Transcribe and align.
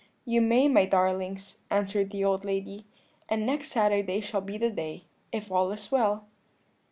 "'You 0.25 0.41
may, 0.41 0.67
my 0.67 0.85
darlings,' 0.87 1.59
answered 1.69 2.09
the 2.09 2.25
old 2.25 2.43
lady; 2.43 2.85
'and 3.29 3.45
next 3.45 3.71
Saturday 3.71 4.19
shall 4.21 4.41
be 4.41 4.57
the 4.57 4.71
day, 4.71 5.03
if 5.31 5.51
all 5.51 5.71
is 5.71 5.91
well.' 5.91 6.25